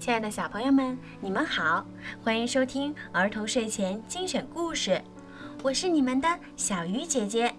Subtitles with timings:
[0.00, 1.84] 亲爱的小朋友们，你们好，
[2.24, 4.98] 欢迎收听儿童睡前精选故事，
[5.62, 6.26] 我是你们的
[6.56, 7.54] 小鱼姐姐。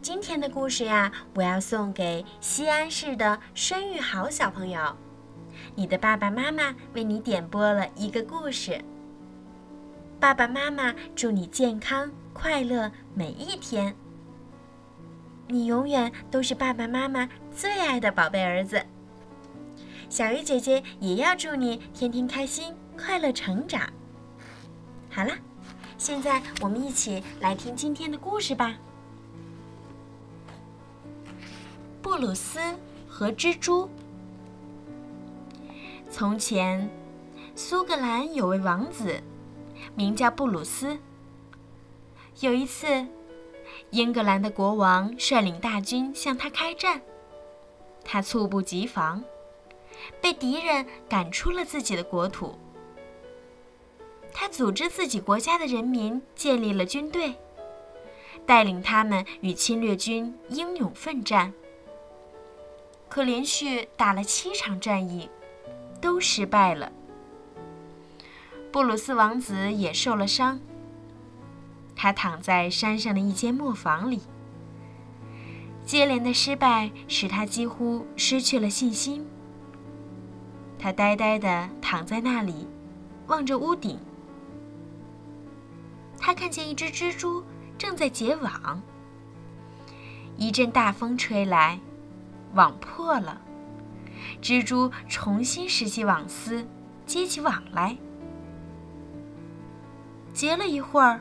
[0.00, 4.96] 今天的故事呀，我要送给西安市的申玉豪小朋友。
[5.74, 8.80] 你的爸爸妈妈为你点播了一个故事。
[10.20, 13.92] 爸爸妈妈祝你健康快乐每一天。
[15.48, 18.86] 你永远都是爸爸妈妈最爱的宝贝儿子。
[20.10, 23.88] 小鱼姐姐也要祝你天天开心、快乐成长。
[25.08, 25.32] 好了，
[25.96, 28.76] 现在我们一起来听今天的故事吧。
[32.02, 32.58] 布鲁斯
[33.08, 33.88] 和蜘蛛。
[36.10, 36.90] 从前，
[37.54, 39.22] 苏格兰有位王子，
[39.94, 40.98] 名叫布鲁斯。
[42.40, 43.06] 有一次，
[43.90, 47.00] 英格兰的国王率领大军向他开战，
[48.04, 49.22] 他猝不及防。
[50.20, 52.58] 被敌人赶出了自己的国土。
[54.32, 57.34] 他组织自己国家的人民建立了军队，
[58.46, 61.52] 带领他们与侵略军英勇奋战。
[63.08, 65.28] 可连续打了七场战役，
[66.00, 66.92] 都失败了。
[68.70, 70.60] 布鲁斯王子也受了伤。
[71.96, 74.22] 他躺在山上的一间磨坊里。
[75.84, 79.26] 接连的失败使他几乎失去了信心。
[80.82, 82.66] 他呆呆地躺在那里，
[83.26, 83.98] 望着屋顶。
[86.18, 87.44] 他看见一只蜘蛛
[87.76, 88.80] 正在结网。
[90.38, 91.78] 一阵大风吹来，
[92.54, 93.42] 网破了。
[94.40, 96.66] 蜘蛛重新拾起网丝，
[97.04, 97.98] 接起网来。
[100.32, 101.20] 结了一会儿，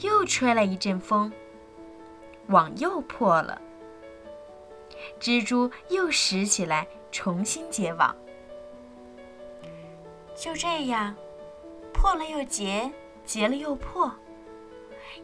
[0.00, 1.30] 又吹来一阵风，
[2.46, 3.60] 网又破了。
[5.20, 8.16] 蜘蛛又拾起来，重新结网。
[10.44, 11.16] 就这样，
[11.90, 12.92] 破了又结，
[13.24, 14.14] 结了又破，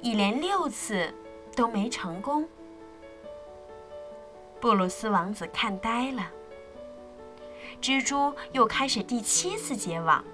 [0.00, 1.12] 一连六次
[1.54, 2.48] 都没成功。
[4.62, 6.26] 布鲁斯王子看呆了。
[7.82, 10.24] 蜘蛛又开始第七次结网，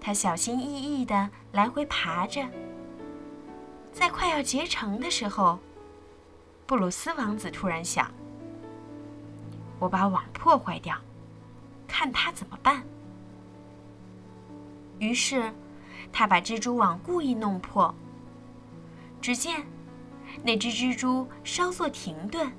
[0.00, 2.42] 他小心翼翼地来回爬着，
[3.92, 5.58] 在快要结成的时候，
[6.64, 8.10] 布鲁斯王子突然想
[9.78, 10.96] ：“我把网破坏掉，
[11.86, 12.82] 看他怎么办。”
[14.98, 15.52] 于是，
[16.12, 17.94] 他把蜘蛛网故意弄破。
[19.20, 19.66] 只见
[20.42, 22.52] 那只蜘蛛稍作停顿，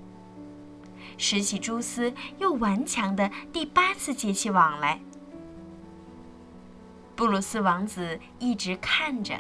[1.17, 4.99] 拾起蛛丝，又顽强的第八次结起网来。
[7.15, 9.39] 布鲁斯王子一直看着，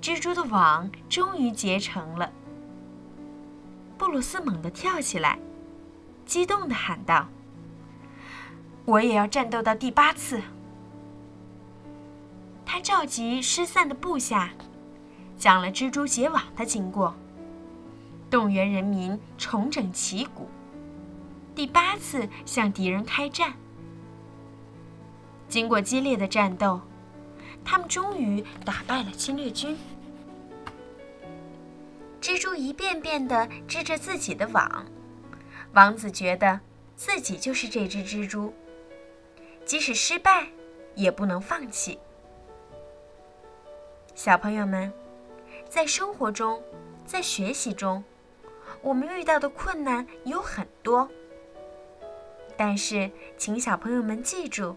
[0.00, 2.32] 蜘蛛的网终于结成了。
[3.98, 5.38] 布鲁斯猛地跳起来，
[6.24, 7.28] 激动的喊道
[8.86, 10.40] ：“我也要战斗到第八次！”
[12.76, 14.50] 他召集失散的部下，
[15.38, 17.16] 讲了蜘蛛结网的经过，
[18.28, 20.46] 动员人民重整旗鼓，
[21.54, 23.54] 第八次向敌人开战。
[25.48, 26.82] 经过激烈的战斗，
[27.64, 29.74] 他们终于打败了侵略军。
[32.20, 34.84] 蜘蛛一遍遍地织着自己的网，
[35.72, 36.60] 王子觉得
[36.94, 38.52] 自己就是这只蜘蛛，
[39.64, 40.48] 即使失败，
[40.94, 41.98] 也不能放弃。
[44.16, 44.90] 小朋友们，
[45.68, 46.62] 在生活中，
[47.04, 48.02] 在学习中，
[48.80, 51.06] 我们遇到的困难有很多。
[52.56, 54.74] 但是，请小朋友们记住，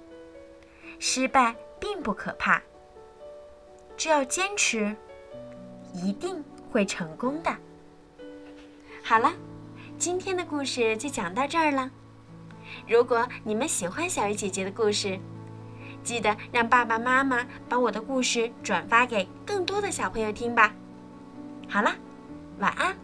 [0.99, 2.61] 失败并不可怕。
[3.95, 4.93] 只要坚持，
[5.93, 7.55] 一定会成功的。
[9.01, 9.31] 好了，
[9.97, 11.89] 今天的故事就讲到这儿了。
[12.85, 15.17] 如果你们喜欢小鱼姐姐的故事，
[16.09, 20.73] 记得让爸爸妈妈把我的故事转发给更多的小朋友听吧。
[21.69, 21.93] 好了，
[22.57, 22.95] 晚安。